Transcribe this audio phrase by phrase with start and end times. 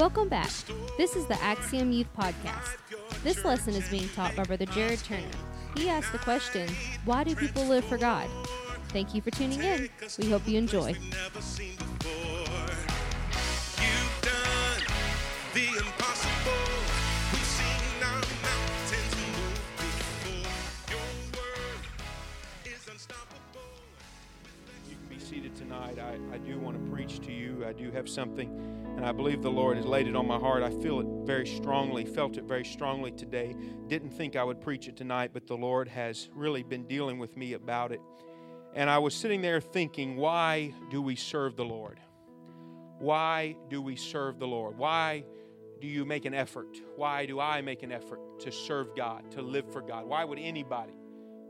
[0.00, 0.50] Welcome back.
[0.96, 2.78] This is the Axiom Youth Podcast.
[3.22, 5.28] This lesson is being taught by Brother Jared Turner.
[5.76, 6.70] He asked the question,
[7.04, 8.26] Why do people live for God?
[8.88, 9.90] Thank you for tuning in.
[10.18, 10.96] We hope you enjoy.
[24.88, 25.98] You can be seated tonight.
[25.98, 27.66] I, I do want to preach to you.
[27.68, 30.62] I do have something, and I believe the Lord has laid it on my heart.
[30.62, 33.56] I feel it very strongly, felt it very strongly today.
[33.86, 37.34] Didn't think I would preach it tonight, but the Lord has really been dealing with
[37.34, 38.00] me about it.
[38.74, 41.98] And I was sitting there thinking, why do we serve the Lord?
[42.98, 44.76] Why do we serve the Lord?
[44.76, 45.24] Why
[45.80, 46.76] do you make an effort?
[46.96, 50.04] Why do I make an effort to serve God, to live for God?
[50.04, 50.92] Why would anybody?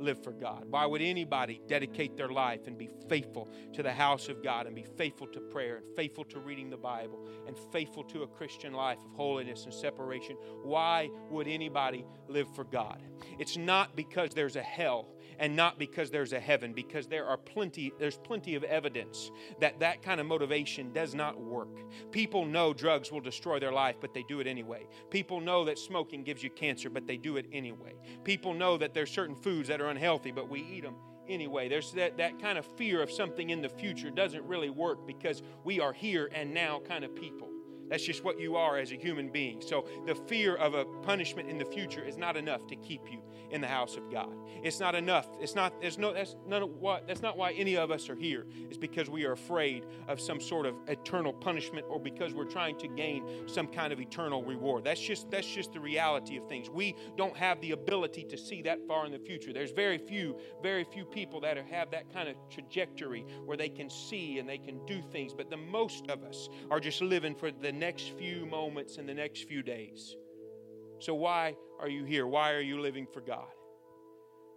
[0.00, 0.64] Live for God?
[0.68, 4.74] Why would anybody dedicate their life and be faithful to the house of God and
[4.74, 8.72] be faithful to prayer and faithful to reading the Bible and faithful to a Christian
[8.72, 10.36] life of holiness and separation?
[10.62, 13.00] Why would anybody live for God?
[13.38, 15.08] It's not because there's a hell
[15.40, 19.80] and not because there's a heaven because there are plenty there's plenty of evidence that
[19.80, 21.80] that kind of motivation does not work
[22.12, 25.78] people know drugs will destroy their life but they do it anyway people know that
[25.78, 29.66] smoking gives you cancer but they do it anyway people know that there's certain foods
[29.66, 30.94] that are unhealthy but we eat them
[31.28, 31.68] anyway.
[31.68, 35.42] There's that, that kind of fear of something in the future doesn't really work because
[35.64, 37.48] we are here and now kind of people.
[37.90, 39.60] That's just what you are as a human being.
[39.60, 43.20] So the fear of a punishment in the future is not enough to keep you
[43.50, 44.32] in the house of God.
[44.62, 45.26] It's not enough.
[45.40, 45.80] It's not.
[45.80, 46.12] There's no.
[46.12, 47.08] That's none of what.
[47.08, 48.46] That's not why any of us are here.
[48.68, 52.78] It's because we are afraid of some sort of eternal punishment, or because we're trying
[52.78, 54.84] to gain some kind of eternal reward.
[54.84, 55.30] That's just.
[55.30, 56.70] That's just the reality of things.
[56.70, 59.52] We don't have the ability to see that far in the future.
[59.52, 63.90] There's very few, very few people that have that kind of trajectory where they can
[63.90, 65.34] see and they can do things.
[65.34, 69.14] But the most of us are just living for the next few moments and the
[69.14, 70.14] next few days.
[70.98, 72.26] So, why are you here?
[72.26, 73.48] Why are you living for God?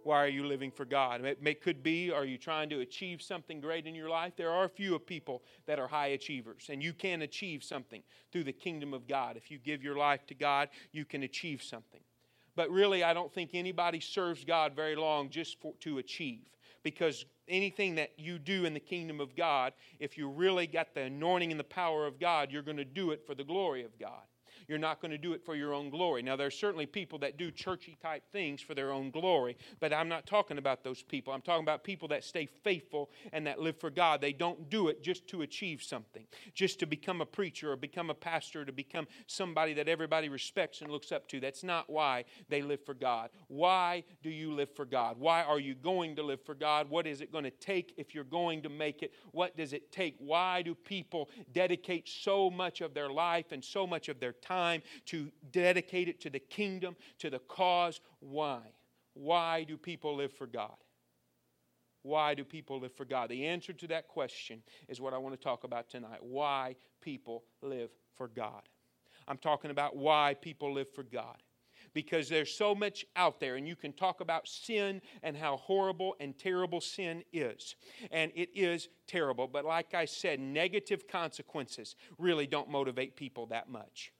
[0.02, 1.24] Why are you living for God?
[1.24, 4.34] It may, could be, are you trying to achieve something great in your life?
[4.36, 8.44] There are a few people that are high achievers, and you can achieve something through
[8.44, 9.38] the kingdom of God.
[9.38, 12.02] If you give your life to God, you can achieve something.
[12.54, 16.44] But really, I don't think anybody serves God very long just for, to achieve
[16.84, 21.02] because anything that you do in the kingdom of God, if you really got the
[21.02, 23.98] anointing and the power of God, you're going to do it for the glory of
[23.98, 24.22] God.
[24.66, 26.22] You're not going to do it for your own glory.
[26.22, 29.92] Now, there are certainly people that do churchy type things for their own glory, but
[29.92, 31.32] I'm not talking about those people.
[31.32, 34.20] I'm talking about people that stay faithful and that live for God.
[34.20, 38.10] They don't do it just to achieve something, just to become a preacher or become
[38.10, 41.40] a pastor, to become somebody that everybody respects and looks up to.
[41.40, 43.30] That's not why they live for God.
[43.48, 45.18] Why do you live for God?
[45.18, 46.88] Why are you going to live for God?
[46.88, 49.12] What is it going to take if you're going to make it?
[49.32, 50.16] What does it take?
[50.18, 54.53] Why do people dedicate so much of their life and so much of their time?
[54.54, 58.00] Time to dedicate it to the kingdom, to the cause.
[58.20, 58.60] Why?
[59.14, 60.76] Why do people live for God?
[62.02, 63.30] Why do people live for God?
[63.30, 66.18] The answer to that question is what I want to talk about tonight.
[66.20, 68.62] Why people live for God.
[69.26, 71.36] I'm talking about why people live for God
[71.94, 76.16] because there's so much out there, and you can talk about sin and how horrible
[76.18, 77.76] and terrible sin is.
[78.10, 79.46] And it is terrible.
[79.46, 84.12] But like I said, negative consequences really don't motivate people that much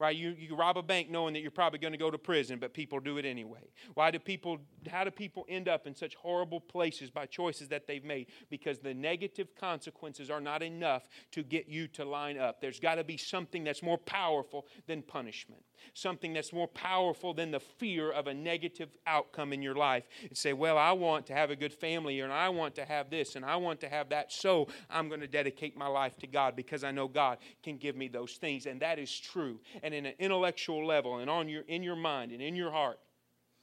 [0.00, 0.16] right?
[0.16, 2.72] You, you rob a bank knowing that you're probably going to go to prison, but
[2.72, 3.70] people do it anyway.
[3.94, 4.58] Why do people,
[4.90, 8.28] how do people end up in such horrible places by choices that they've made?
[8.48, 12.60] Because the negative consequences are not enough to get you to line up.
[12.60, 15.62] There's got to be something that's more powerful than punishment,
[15.92, 20.04] something that's more powerful than the fear of a negative outcome in your life.
[20.22, 23.10] And say, well, I want to have a good family, and I want to have
[23.10, 26.26] this, and I want to have that, so I'm going to dedicate my life to
[26.26, 28.64] God because I know God can give me those things.
[28.64, 29.60] And that is true.
[29.82, 32.70] And and in an intellectual level and on your, in your mind and in your
[32.70, 32.98] heart,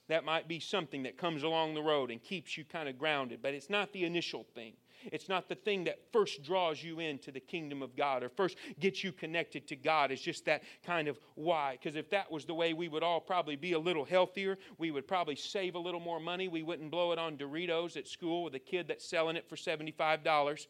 [0.08, 3.40] that might be something that comes along the road and keeps you kind of grounded.
[3.42, 4.72] But it's not the initial thing.
[5.12, 8.56] It's not the thing that first draws you into the kingdom of God or first
[8.80, 10.10] gets you connected to God.
[10.10, 11.78] It's just that kind of why.
[11.80, 14.58] Because if that was the way, we would all probably be a little healthier.
[14.78, 16.48] We would probably save a little more money.
[16.48, 19.56] We wouldn't blow it on Doritos at school with a kid that's selling it for
[19.56, 20.66] $75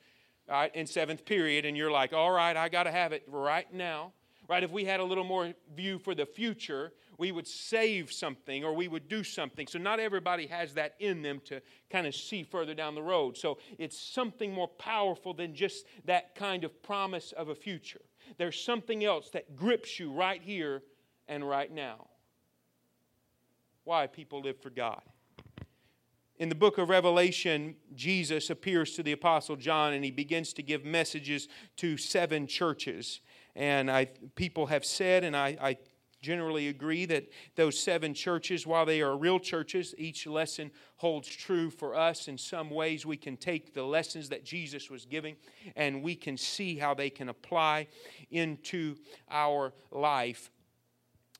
[0.50, 1.64] all right, in seventh period.
[1.64, 4.12] And you're like, all right, I got to have it right now
[4.48, 4.64] right?
[4.64, 8.72] If we had a little more view for the future, we would save something or
[8.72, 9.66] we would do something.
[9.66, 11.60] So, not everybody has that in them to
[11.90, 13.36] kind of see further down the road.
[13.36, 18.00] So, it's something more powerful than just that kind of promise of a future.
[18.38, 20.82] There's something else that grips you right here
[21.26, 22.06] and right now.
[23.84, 25.02] Why people live for God.
[26.38, 30.62] In the book of Revelation, Jesus appears to the Apostle John and he begins to
[30.62, 31.48] give messages
[31.78, 33.20] to seven churches.
[33.56, 35.76] And I, people have said, and I, I
[36.20, 41.70] generally agree that those seven churches, while they are real churches, each lesson holds true
[41.70, 42.28] for us.
[42.28, 45.36] In some ways, we can take the lessons that Jesus was giving
[45.76, 47.86] and we can see how they can apply
[48.30, 48.96] into
[49.30, 50.50] our life.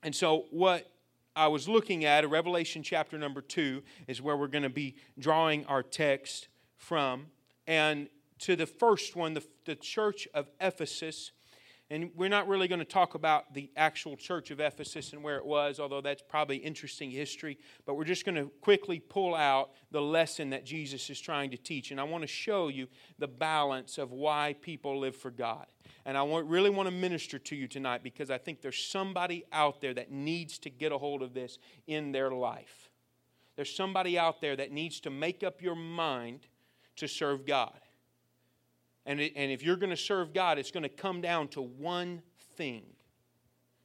[0.03, 0.91] And so, what
[1.35, 5.67] I was looking at, Revelation chapter number two, is where we're going to be drawing
[5.67, 7.27] our text from.
[7.67, 8.09] And
[8.41, 11.33] to the first one, the, the church of Ephesus
[11.91, 15.39] and we're not really going to talk about the actual church of Ephesus and where
[15.39, 17.57] it was, although that's probably interesting history.
[17.87, 21.57] But we're just going to quickly pull out the lesson that Jesus is trying to
[21.57, 21.91] teach.
[21.91, 22.89] And I want to show you
[23.19, 25.65] the balance of why people live for God.
[26.05, 29.47] And I want, really want to minister to you tonight because I think there's somebody
[29.51, 32.91] out there that needs to get a hold of this in their life.
[33.57, 36.41] There's somebody out there that needs to make up your mind
[36.97, 37.81] to serve God.
[39.09, 41.63] And, it, and if you're going to serve God, it's going to come down to
[41.63, 42.21] one
[42.57, 42.83] thing.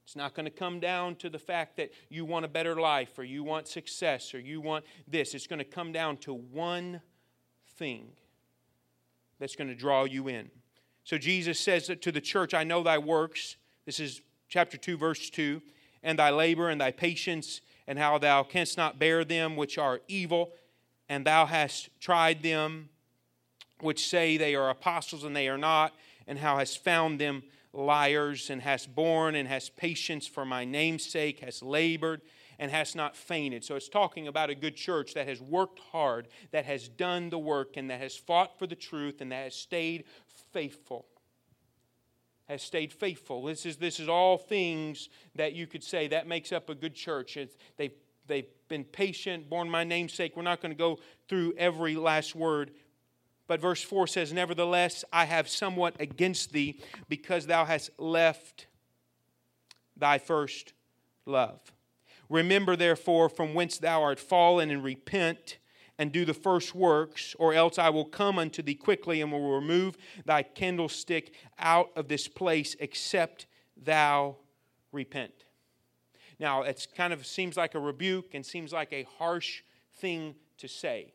[0.03, 3.17] It's not going to come down to the fact that you want a better life
[3.17, 5.33] or you want success or you want this.
[5.33, 7.01] It's going to come down to one
[7.77, 8.07] thing
[9.39, 10.51] that's going to draw you in.
[11.05, 13.55] So Jesus says to the church, I know thy works.
[13.85, 15.61] This is chapter 2, verse 2.
[16.03, 20.01] And thy labor and thy patience, and how thou canst not bear them which are
[20.09, 20.51] evil,
[21.07, 22.89] and thou hast tried them
[23.83, 25.93] which say they are apostles and they are not,
[26.27, 27.43] and how has found them
[27.73, 32.21] liars, and has borne and has patience for my name's sake, has labored
[32.59, 33.65] and has not fainted.
[33.65, 37.39] So it's talking about a good church that has worked hard, that has done the
[37.39, 40.03] work, and that has fought for the truth, and that has stayed
[40.51, 41.07] faithful.
[42.47, 43.43] Has stayed faithful.
[43.43, 46.93] This is, this is all things that you could say that makes up a good
[46.93, 47.37] church.
[47.77, 47.93] They've,
[48.27, 50.37] they've been patient, borne my namesake.
[50.37, 52.71] We're not going to go through every last word
[53.47, 56.79] but verse 4 says, Nevertheless, I have somewhat against thee,
[57.09, 58.67] because thou hast left
[59.97, 60.73] thy first
[61.25, 61.59] love.
[62.29, 65.57] Remember, therefore, from whence thou art fallen, and repent
[65.99, 69.55] and do the first works, or else I will come unto thee quickly and will
[69.55, 73.45] remove thy candlestick out of this place, except
[73.77, 74.37] thou
[74.91, 75.45] repent.
[76.39, 79.61] Now, it kind of seems like a rebuke and seems like a harsh
[79.95, 81.13] thing to say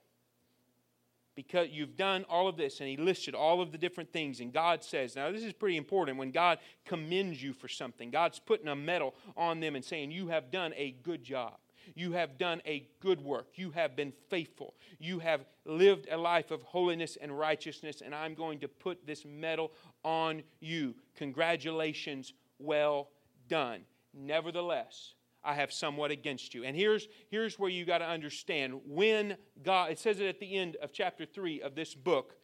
[1.39, 2.81] because you've done all of this.
[2.81, 4.41] And he listed all of the different things.
[4.41, 6.19] And God says, now this is pretty important.
[6.19, 10.27] When God commends you for something, God's putting a medal on them and saying, You
[10.31, 11.55] have done a good job.
[11.95, 13.51] You have done a good work.
[13.55, 14.75] You have been faithful.
[14.99, 19.25] You have lived a life of holiness and righteousness, and I'm going to put this
[19.25, 19.71] medal
[20.05, 20.97] on you.
[21.15, 23.11] Congratulations, well
[23.49, 23.83] done.
[24.13, 25.15] Nevertheless,
[25.45, 26.65] I have somewhat against you.
[26.65, 30.57] And here's, here's where you got to understand when God, it says it at the
[30.57, 32.35] end of chapter 3 of this book,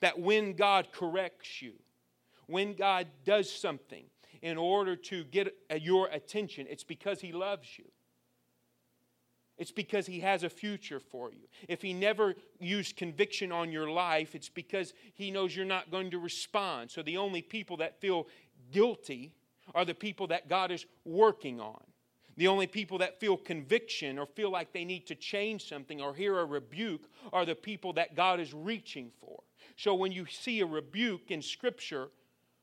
[0.00, 1.74] that when God corrects you,
[2.46, 4.04] when God does something
[4.42, 7.86] in order to get your attention, it's because He loves you.
[9.58, 11.48] It's because He has a future for you.
[11.68, 16.10] If He never used conviction on your life, it's because He knows you're not going
[16.10, 16.90] to respond.
[16.90, 18.26] So the only people that feel
[18.70, 19.32] guilty
[19.74, 21.82] are the people that God is working on.
[22.36, 26.14] The only people that feel conviction or feel like they need to change something or
[26.14, 29.42] hear a rebuke are the people that God is reaching for.
[29.76, 32.08] So when you see a rebuke in Scripture,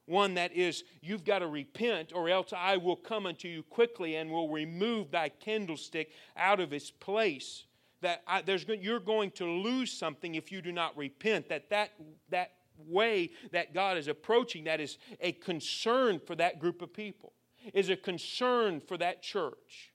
[0.06, 4.16] one that is, you've got to repent, or else I will come unto you quickly
[4.16, 7.66] and will remove thy candlestick out of its place.
[8.02, 11.50] That I, there's, you're going to lose something if you do not repent.
[11.50, 11.92] That that
[12.30, 12.52] that
[12.86, 17.32] way that God is approaching that is a concern for that group of people
[17.74, 19.92] is a concern for that church.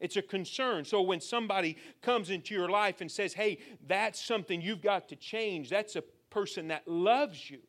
[0.00, 0.84] It's a concern.
[0.84, 5.16] So when somebody comes into your life and says, hey, that's something you've got to
[5.16, 7.60] change, that's a person that loves you.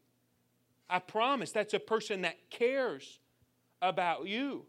[0.89, 3.19] I promise that's a person that cares
[3.81, 4.65] about you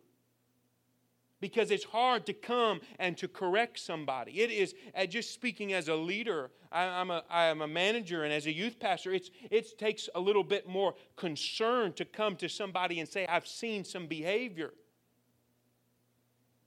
[1.43, 4.41] because it's hard to come and to correct somebody.
[4.41, 8.23] It is, uh, just speaking as a leader, I, am a, I am a manager,
[8.23, 12.37] and as a youth pastor, it's, it takes a little bit more concern to come
[12.37, 14.73] to somebody and say, I've seen some behavior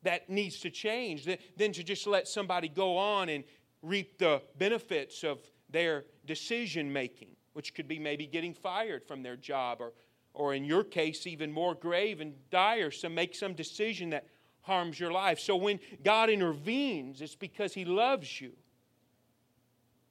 [0.04, 3.46] that needs to change, than to just let somebody go on and
[3.82, 5.40] reap the benefits of
[5.70, 9.94] their decision making, which could be maybe getting fired from their job or
[10.36, 14.28] or in your case, even more grave and dire, to make some decision that
[14.66, 15.40] harms your life.
[15.40, 18.52] So when God intervenes, it's because He loves you.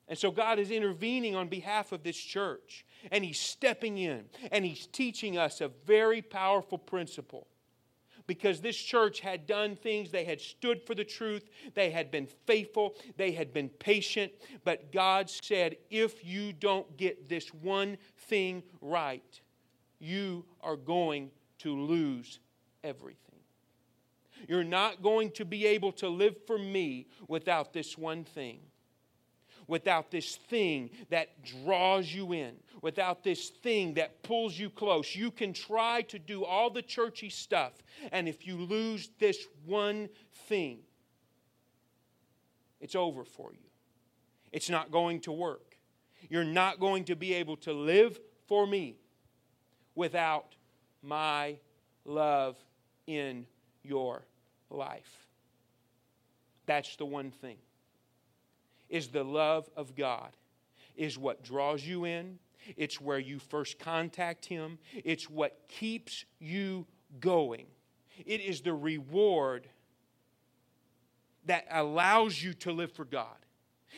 [0.07, 4.65] And so God is intervening on behalf of this church, and He's stepping in, and
[4.65, 7.47] He's teaching us a very powerful principle.
[8.27, 12.27] Because this church had done things, they had stood for the truth, they had been
[12.47, 14.33] faithful, they had been patient,
[14.65, 19.41] but God said, if you don't get this one thing right,
[19.99, 22.41] you are going to lose
[22.83, 23.24] everything.
[24.49, 28.61] You're not going to be able to live for me without this one thing.
[29.67, 35.17] Without this thing that draws you in, without this thing that pulls you close.
[35.17, 37.73] You can try to do all the churchy stuff,
[38.13, 40.11] and if you lose this one
[40.49, 40.81] thing,
[42.79, 43.71] it's over for you.
[44.53, 45.79] It's not going to work.
[46.29, 48.97] You're not going to be able to live for me
[49.95, 50.55] without
[51.03, 51.57] my
[52.05, 52.57] love
[53.07, 53.47] in
[53.83, 54.27] your
[54.71, 55.27] life.
[56.67, 57.57] That's the one thing.
[58.89, 60.31] Is the love of God
[60.97, 62.39] is what draws you in.
[62.77, 64.79] It's where you first contact him.
[64.93, 66.87] It's what keeps you
[67.21, 67.67] going.
[68.25, 69.69] It is the reward
[71.47, 73.37] that allows you to live for God.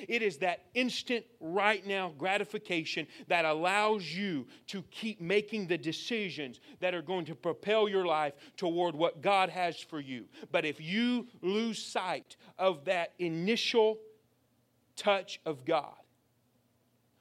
[0.09, 6.61] It is that instant, right now gratification that allows you to keep making the decisions
[6.81, 10.25] that are going to propel your life toward what God has for you.
[10.53, 13.99] But if you lose sight of that initial
[14.97, 15.95] touch of God,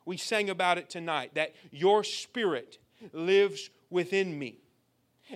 [0.06, 2.78] we sang about it tonight that your spirit
[3.12, 4.60] lives within me.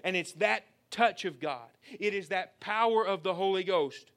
[0.03, 1.69] And it's that touch of God,
[1.99, 4.11] it is that power of the Holy Ghost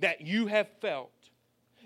[0.00, 1.21] that you have felt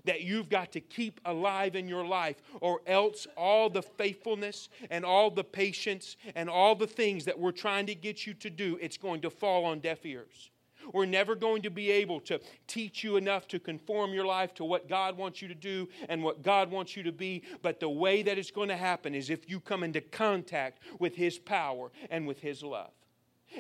[0.06, 5.04] that you've got to keep alive in your life, or else all the faithfulness and
[5.04, 8.78] all the patience and all the things that we're trying to get you to do,
[8.80, 10.50] it's going to fall on deaf ears.
[10.92, 14.64] We're never going to be able to teach you enough to conform your life to
[14.64, 17.42] what God wants you to do and what God wants you to be.
[17.62, 21.16] But the way that it's going to happen is if you come into contact with
[21.16, 22.90] His power and with His love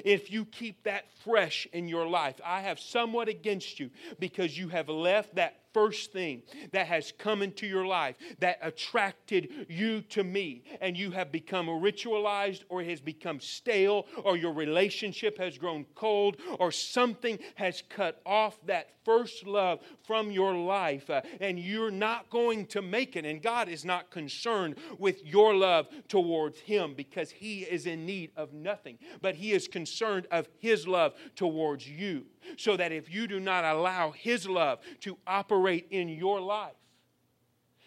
[0.04, 2.40] if you keep that fresh in your life.
[2.44, 6.40] I have somewhat against you because you have left that first thing
[6.72, 11.66] that has come into your life that attracted you to me, and you have become
[11.66, 18.22] ritualized or has become stale, or your relationship has grown cold, or something has cut
[18.24, 23.24] off that first love from your life, uh, and you're not going to make it.
[23.24, 28.32] And God is not concerned with your love towards Him because He is in need
[28.36, 32.24] of nothing, but He is concerned of His love towards you
[32.56, 36.74] so that if you do not allow His love to operate in your life,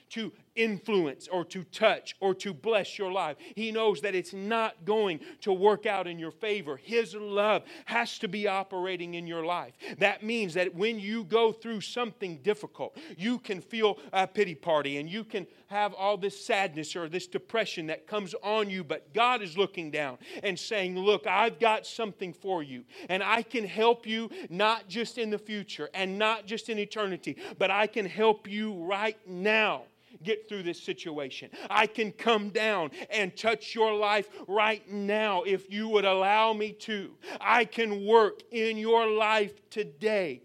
[0.09, 3.37] to influence or to touch or to bless your life.
[3.55, 6.77] He knows that it's not going to work out in your favor.
[6.77, 9.73] His love has to be operating in your life.
[9.97, 14.97] That means that when you go through something difficult, you can feel a pity party
[14.97, 19.13] and you can have all this sadness or this depression that comes on you, but
[19.13, 23.65] God is looking down and saying, Look, I've got something for you, and I can
[23.65, 28.05] help you not just in the future and not just in eternity, but I can
[28.05, 29.83] help you right now
[30.23, 31.49] get through this situation.
[31.69, 36.71] I can come down and touch your life right now if you would allow me
[36.73, 37.15] to.
[37.39, 40.41] I can work in your life today.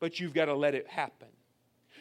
[0.00, 1.28] But you've got to let it happen.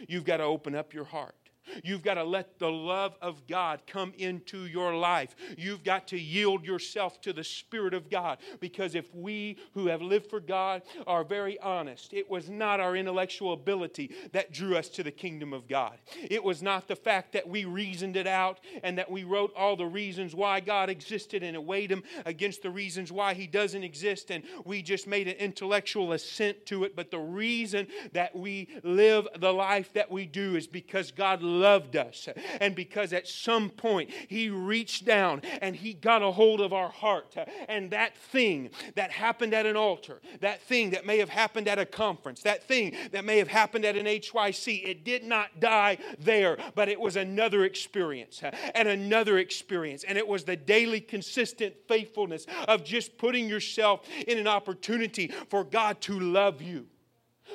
[0.08, 1.36] You've got to open up your heart.
[1.84, 5.36] You've got to let the love of God come into your life.
[5.58, 10.02] You've got to yield yourself to the Spirit of God because if we who have
[10.02, 14.90] lived for God are very honest, it was not our intellectual ability that drew us
[14.90, 15.98] to the kingdom of God.
[16.30, 19.76] It was not the fact that we reasoned it out and that we wrote all
[19.76, 24.32] the reasons why God existed and weighed them against the reasons why He doesn't exist
[24.32, 26.96] and we just made an intellectual assent to it.
[26.96, 31.96] But the reason that we live the life that we do is because God loved
[31.96, 32.28] us.
[32.60, 36.90] And because at some point He reached down and He got a hold of our
[36.90, 37.36] heart.
[37.68, 41.80] And that thing that happened at an altar, that thing that may have happened at
[41.80, 45.98] a conference, that thing that may have happened at an HYC, it did not die
[46.20, 48.42] there, but it was another experience
[48.76, 50.04] and another experience.
[50.04, 55.64] And it was the daily, consistent faithfulness of just putting yourself in an opportunity for
[55.64, 56.88] God to love you,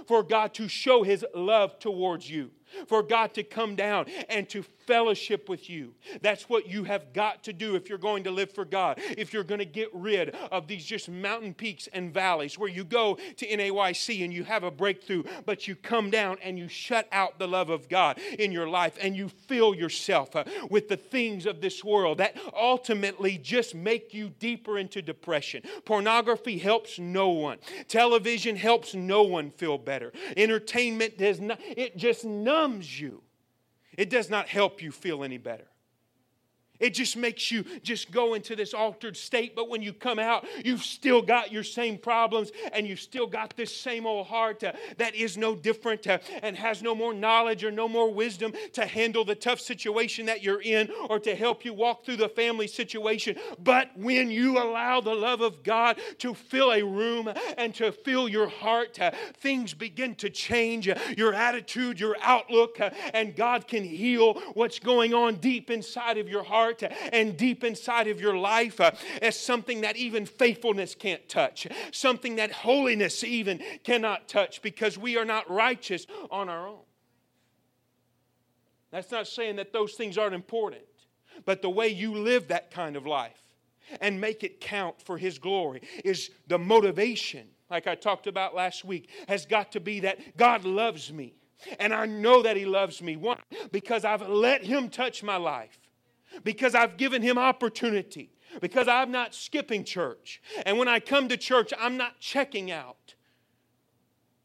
[0.06, 2.50] for God to show His love towards you
[2.87, 5.95] for God to come down and to fellowship with you.
[6.21, 8.99] That's what you have got to do if you're going to live for God.
[9.17, 12.85] If you're going to get rid of these just mountain peaks and valleys where you
[12.85, 17.09] go to NAYC and you have a breakthrough, but you come down and you shut
[17.12, 20.97] out the love of God in your life and you fill yourself uh, with the
[20.97, 25.62] things of this world that ultimately just make you deeper into depression.
[25.85, 27.59] Pornography helps no one.
[27.88, 30.12] Television helps no one feel better.
[30.37, 32.62] Entertainment does not, it just numbs
[33.00, 33.23] you.
[33.97, 35.66] It does not help you feel any better.
[36.82, 39.54] It just makes you just go into this altered state.
[39.54, 43.56] But when you come out, you've still got your same problems and you've still got
[43.56, 47.62] this same old heart uh, that is no different uh, and has no more knowledge
[47.62, 51.64] or no more wisdom to handle the tough situation that you're in or to help
[51.64, 53.36] you walk through the family situation.
[53.62, 58.28] But when you allow the love of God to fill a room and to fill
[58.28, 60.88] your heart, uh, things begin to change.
[61.16, 66.28] Your attitude, your outlook, uh, and God can heal what's going on deep inside of
[66.28, 70.95] your heart heart and deep inside of your life uh, as something that even faithfulness
[70.95, 76.69] can't touch, something that holiness even cannot touch because we are not righteous on our
[76.69, 76.81] own.
[78.91, 80.83] That's not saying that those things aren't important,
[81.45, 83.41] but the way you live that kind of life
[84.00, 88.85] and make it count for His glory is the motivation, like I talked about last
[88.85, 91.35] week, has got to be that God loves me.
[91.79, 93.17] And I know that He loves me.
[93.17, 93.38] One,
[93.71, 95.79] because I've let Him touch my life
[96.44, 100.40] because I've given him opportunity, because I'm not skipping church.
[100.66, 103.14] And when I come to church, I'm not checking out.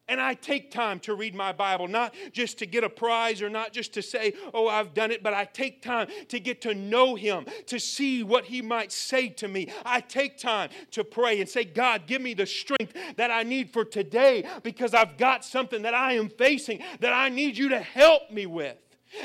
[0.09, 3.49] And I take time to read my Bible, not just to get a prize or
[3.49, 6.73] not just to say, oh, I've done it, but I take time to get to
[6.73, 9.69] know Him, to see what He might say to me.
[9.83, 13.71] I take time to pray and say, God, give me the strength that I need
[13.71, 17.79] for today because I've got something that I am facing that I need you to
[17.79, 18.77] help me with.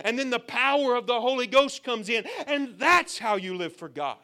[0.04, 3.76] And then the power of the Holy Ghost comes in, and that's how you live
[3.76, 4.18] for God.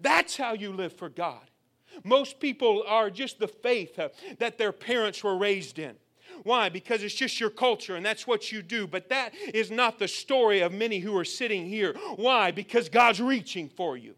[0.00, 1.50] That's how you live for God.
[2.04, 5.96] Most people are just the faith uh, that their parents were raised in.
[6.44, 6.68] Why?
[6.68, 8.86] Because it's just your culture and that's what you do.
[8.86, 11.94] But that is not the story of many who are sitting here.
[12.16, 12.50] Why?
[12.50, 14.14] Because God's reaching for you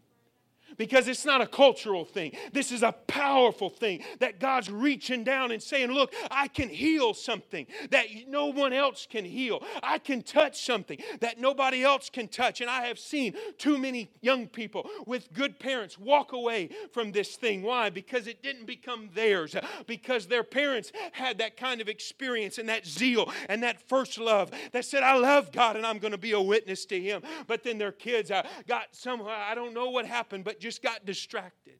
[0.77, 2.35] because it's not a cultural thing.
[2.51, 7.13] This is a powerful thing that God's reaching down and saying, Look, I can heal
[7.13, 9.63] something that no one else can heal.
[9.81, 12.61] I can touch something that nobody else can touch.
[12.61, 17.35] And I have seen too many young people with good parents walk away from this
[17.35, 17.61] thing.
[17.61, 17.89] Why?
[17.89, 19.55] Because it didn't become theirs,
[19.87, 24.51] because their parents had that kind of experience and that zeal and that first love
[24.71, 27.21] that said, I love God and I'm going to be a witness to Him.
[27.47, 31.05] But then their kids uh, got somehow, I don't know what happened, but just got
[31.05, 31.79] distracted.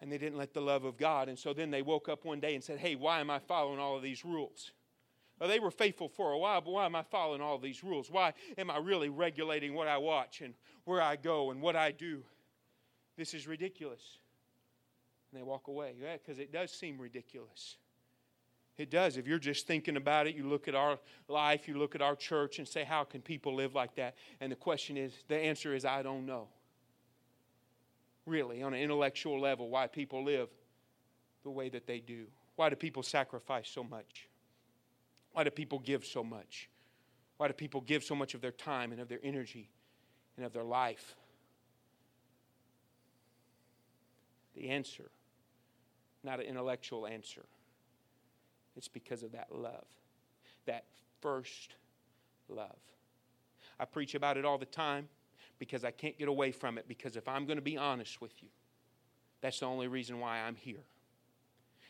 [0.00, 1.28] And they didn't let the love of God.
[1.28, 3.78] And so then they woke up one day and said, Hey, why am I following
[3.78, 4.72] all of these rules?
[5.40, 7.82] Well, they were faithful for a while, but why am I following all of these
[7.82, 8.10] rules?
[8.10, 11.90] Why am I really regulating what I watch and where I go and what I
[11.92, 12.22] do?
[13.16, 14.18] This is ridiculous.
[15.32, 15.94] And they walk away.
[16.00, 17.78] Yeah, because it does seem ridiculous.
[18.76, 19.16] It does.
[19.16, 22.16] If you're just thinking about it, you look at our life, you look at our
[22.16, 24.16] church, and say, How can people live like that?
[24.40, 26.48] And the question is, the answer is, I don't know
[28.26, 30.48] really, on an intellectual level, why people live
[31.42, 32.26] the way that they do.
[32.56, 34.28] Why do people sacrifice so much?
[35.32, 36.68] Why do people give so much?
[37.36, 39.70] Why do people give so much of their time and of their energy
[40.36, 41.16] and of their life?
[44.54, 45.10] The answer,
[46.22, 47.44] not an intellectual answer,
[48.76, 49.86] it's because of that love,
[50.66, 50.84] that
[51.20, 51.74] first
[52.48, 52.76] love.
[53.80, 55.08] I preach about it all the time
[55.62, 56.88] because I can't get away from it.
[56.88, 58.48] Because if I'm going to be honest with you,
[59.40, 60.82] that's the only reason why I'm here.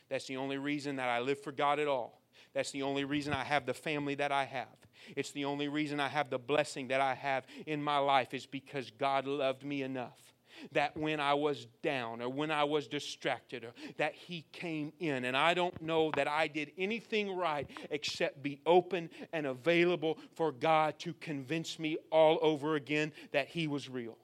[0.09, 2.21] That's the only reason that I live for God at all.
[2.53, 4.67] That's the only reason I have the family that I have.
[5.15, 8.45] It's the only reason I have the blessing that I have in my life is
[8.45, 10.32] because God loved me enough
[10.71, 15.25] that when I was down or when I was distracted, or that He came in.
[15.25, 20.51] And I don't know that I did anything right except be open and available for
[20.51, 24.17] God to convince me all over again that He was real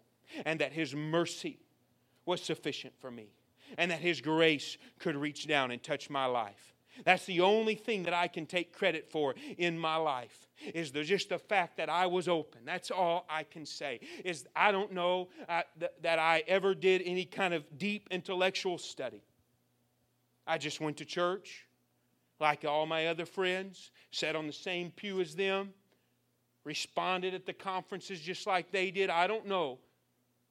[0.46, 1.60] and that His mercy
[2.26, 3.30] was sufficient for me
[3.78, 6.76] and that His grace could reach down and touch my life.
[7.06, 11.04] That's the only thing that I can take credit for in my life is the,
[11.04, 12.62] just the fact that I was open.
[12.66, 14.00] That's all I can say.
[14.26, 18.78] Is I don't know uh, th- that I ever did any kind of deep intellectual
[18.78, 19.24] study.
[20.46, 21.66] I just went to church
[22.40, 25.74] like all my other friends, sat on the same pew as them,
[26.64, 29.10] responded at the conferences just like they did.
[29.10, 29.80] I don't know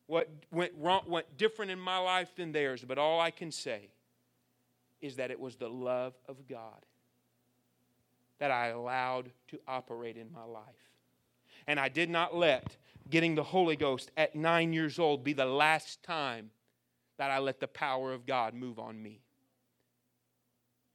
[0.07, 3.89] what went wrong, went different in my life than theirs, but all I can say
[5.01, 6.85] is that it was the love of God
[8.39, 10.65] that I allowed to operate in my life.
[11.67, 12.77] And I did not let
[13.11, 16.51] getting the Holy Ghost at nine years old be the last time
[17.19, 19.21] that I let the power of God move on me.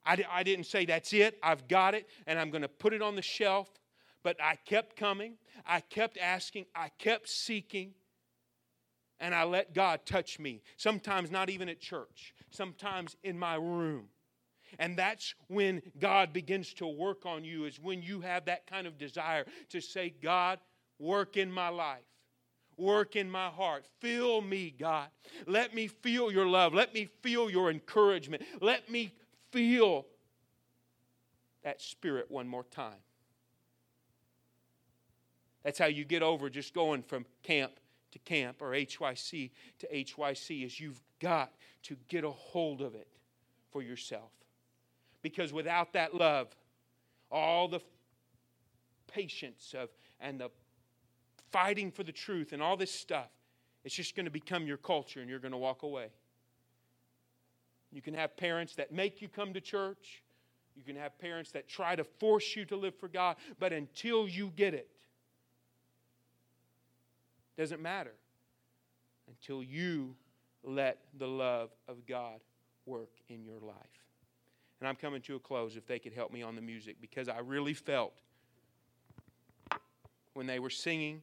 [0.06, 3.02] I, I didn't say, that's it, I've got it, and I'm going to put it
[3.02, 3.70] on the shelf.
[4.22, 5.34] But I kept coming,
[5.66, 7.94] I kept asking, I kept seeking,
[9.24, 10.62] and I let God touch me.
[10.76, 14.10] Sometimes not even at church, sometimes in my room.
[14.80, 18.86] And that's when God begins to work on you, is when you have that kind
[18.86, 20.60] of desire to say, God,
[21.00, 22.04] work in my life.
[22.76, 23.86] Work in my heart.
[24.02, 25.08] Fill me, God.
[25.48, 26.74] Let me feel your love.
[26.74, 28.44] Let me feel your encouragement.
[28.60, 29.14] Let me
[29.52, 30.06] feel
[31.64, 33.00] that spirit one more time.
[35.64, 37.80] That's how you get over just going from camp
[38.14, 41.52] to camp or HYC to HYC is you've got
[41.84, 43.08] to get a hold of it
[43.72, 44.32] for yourself.
[45.22, 46.48] Because without that love,
[47.32, 47.82] all the
[49.08, 50.50] patience of and the
[51.52, 53.30] fighting for the truth and all this stuff,
[53.84, 56.08] it's just going to become your culture and you're going to walk away.
[57.92, 60.24] You can have parents that make you come to church.
[60.76, 64.28] You can have parents that try to force you to live for God, but until
[64.28, 64.90] you get it,
[67.58, 68.14] doesn't matter
[69.28, 70.16] until you
[70.64, 72.40] let the love of God
[72.86, 73.76] work in your life.
[74.80, 77.30] And I'm coming to a close if they could help me on the music because
[77.30, 78.14] I really felt
[80.34, 81.22] when they were singing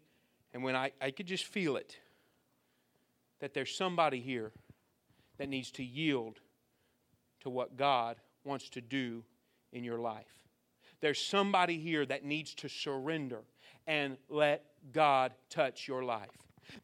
[0.55, 1.99] and when I, I could just feel it
[3.40, 4.53] that there's somebody here
[5.38, 6.38] that needs to yield
[7.40, 9.25] to what God wants to do
[9.73, 10.40] in your life.
[11.01, 13.40] There's somebody here that needs to surrender
[13.87, 16.29] and let God touch your life.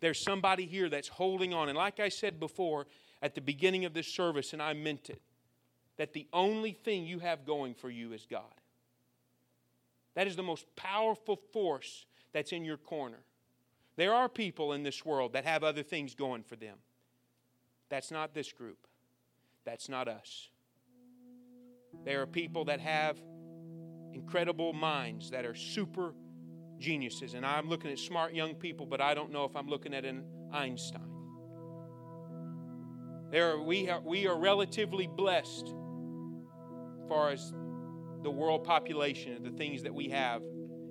[0.01, 1.69] There's somebody here that's holding on.
[1.69, 2.87] And like I said before
[3.23, 5.21] at the beginning of this service, and I meant it,
[5.97, 8.43] that the only thing you have going for you is God.
[10.15, 13.19] That is the most powerful force that's in your corner.
[13.97, 16.77] There are people in this world that have other things going for them.
[17.89, 18.87] That's not this group.
[19.65, 20.49] That's not us.
[22.05, 23.19] There are people that have
[24.13, 26.15] incredible minds that are super
[26.79, 27.35] geniuses.
[27.35, 30.05] And I'm looking at smart young people, but I don't know if I'm looking at
[30.05, 31.03] an Einstein.
[33.31, 37.53] There are, we, are, we are relatively blessed as far as
[38.23, 40.43] the world population and the things that we have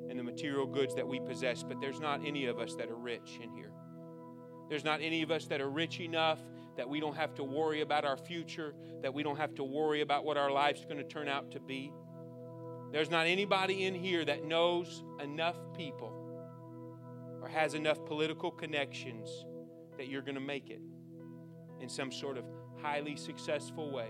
[0.09, 2.97] and the material goods that we possess, but there's not any of us that are
[2.97, 3.71] rich in here.
[4.69, 6.39] There's not any of us that are rich enough
[6.77, 10.01] that we don't have to worry about our future, that we don't have to worry
[10.01, 11.91] about what our life's going to turn out to be.
[12.91, 16.13] There's not anybody in here that knows enough people
[17.41, 19.45] or has enough political connections
[19.97, 20.81] that you're going to make it
[21.81, 22.45] in some sort of
[22.81, 24.09] highly successful way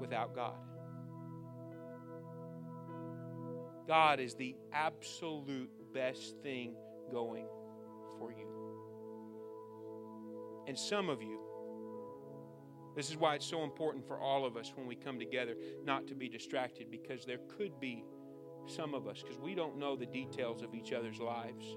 [0.00, 0.54] without God.
[3.86, 6.74] God is the absolute best thing
[7.12, 7.46] going
[8.18, 8.46] for you.
[10.66, 11.38] And some of you,
[12.94, 16.06] this is why it's so important for all of us when we come together not
[16.08, 18.04] to be distracted because there could be
[18.66, 21.76] some of us, because we don't know the details of each other's lives,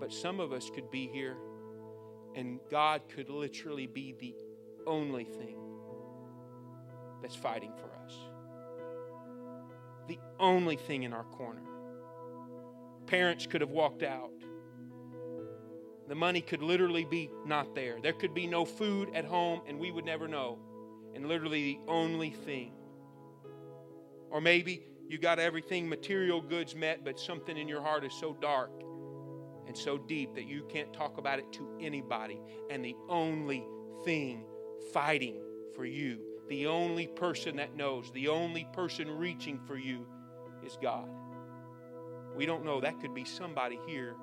[0.00, 1.36] but some of us could be here
[2.34, 4.34] and God could literally be the
[4.86, 5.56] only thing
[7.20, 8.14] that's fighting for us.
[10.08, 11.62] The only thing in our corner.
[13.06, 14.31] Parents could have walked out.
[16.08, 17.98] The money could literally be not there.
[18.02, 20.58] There could be no food at home, and we would never know.
[21.14, 22.72] And literally, the only thing.
[24.30, 28.36] Or maybe you got everything material goods met, but something in your heart is so
[28.40, 28.70] dark
[29.66, 32.40] and so deep that you can't talk about it to anybody.
[32.70, 33.64] And the only
[34.04, 34.44] thing
[34.92, 35.40] fighting
[35.74, 40.06] for you, the only person that knows, the only person reaching for you
[40.64, 41.08] is God.
[42.34, 42.80] We don't know.
[42.80, 44.16] That could be somebody here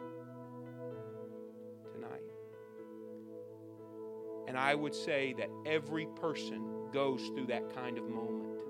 [4.50, 8.64] And I would say that every person goes through that kind of moment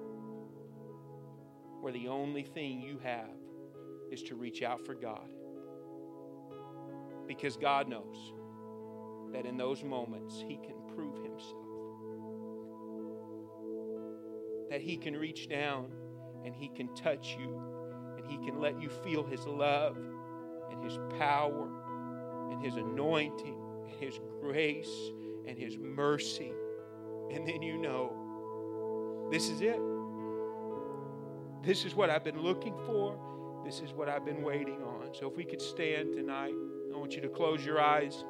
[1.80, 3.30] where the only thing you have
[4.12, 5.32] is to reach out for God.
[7.30, 8.34] Because God knows
[9.32, 11.64] that in those moments He can prove Himself.
[14.70, 15.94] That He can reach down
[16.44, 17.58] and He can touch you
[18.18, 19.98] and He can let you feel His love
[20.70, 21.70] and His power
[22.52, 23.56] and His anointing
[23.88, 25.12] and His grace
[25.50, 26.54] and His mercy.
[27.32, 29.80] And then you know this is it.
[31.64, 33.18] This is what I've been looking for.
[33.66, 35.14] This is what I've been waiting on.
[35.14, 36.54] So if we could stand tonight,
[36.94, 38.24] I want you to close your eyes.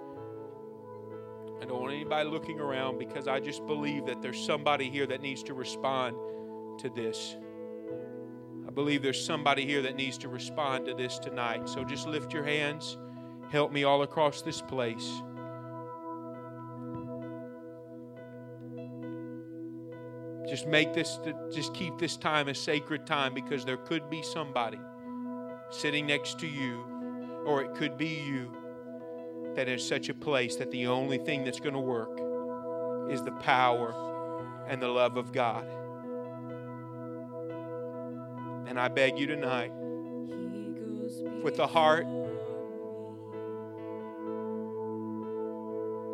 [1.62, 5.22] I don't want anybody looking around because I just believe that there's somebody here that
[5.22, 6.16] needs to respond
[6.80, 7.36] to this.
[8.68, 11.68] I believe there's somebody here that needs to respond to this tonight.
[11.68, 12.98] So just lift your hands.
[13.50, 15.22] Help me all across this place.
[20.50, 21.20] Just make this,
[21.54, 24.80] just keep this time a sacred time because there could be somebody
[25.70, 26.84] sitting next to you,
[27.46, 28.52] or it could be you
[29.56, 32.20] that is such a place that the only thing that's going to work
[33.12, 33.94] is the power
[34.68, 35.66] and the love of God.
[38.68, 39.72] And I beg you tonight,
[41.44, 42.06] with a heart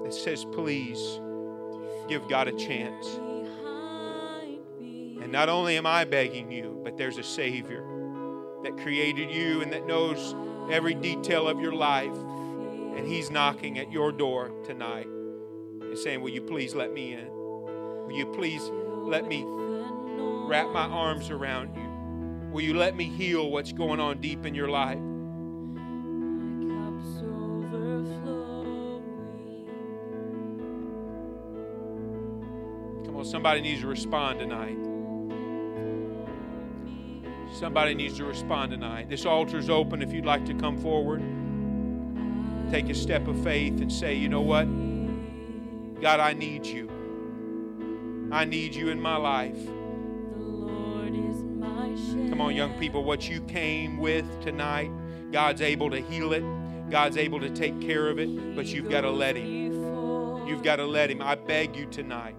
[0.04, 1.20] that says, please
[2.08, 3.20] give God a chance.
[5.26, 7.84] And not only am I begging you, but there's a Savior
[8.62, 10.36] that created you and that knows
[10.70, 12.16] every detail of your life.
[12.16, 17.28] And He's knocking at your door tonight and saying, Will you please let me in?
[17.32, 22.52] Will you please let me wrap my arms around you?
[22.52, 25.00] Will you let me heal what's going on deep in your life?
[33.06, 34.85] Come on, somebody needs to respond tonight.
[37.60, 39.10] Somebody needs to respond tonight.
[39.10, 41.22] This altar is open if you'd like to come forward.
[42.70, 44.66] Take a step of faith and say, you know what?
[46.02, 46.90] God, I need you.
[48.30, 49.58] I need you in my life.
[52.30, 54.92] Come on, young people, what you came with tonight,
[55.32, 56.44] God's able to heal it.
[56.90, 60.46] God's able to take care of it, but you've got to let Him.
[60.46, 61.22] You've got to let Him.
[61.22, 62.36] I beg you tonight.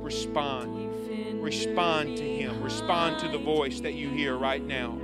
[0.00, 0.95] Respond.
[1.40, 2.62] Respond to Him.
[2.62, 4.98] Respond to the voice that you hear right now.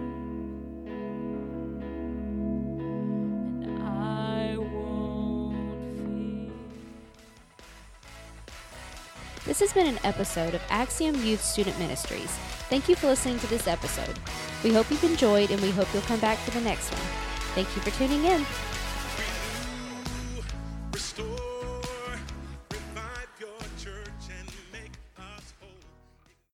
[9.45, 12.31] This has been an episode of Axiom Youth Student Ministries.
[12.71, 14.19] Thank you for listening to this episode.
[14.65, 17.03] We hope you've enjoyed and we hope you'll come back for the next one.
[17.55, 18.47] Thank you for tuning in.